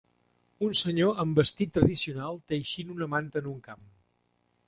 [0.67, 3.85] Un senyor amb vestit tradicional teixint una manta en un camp.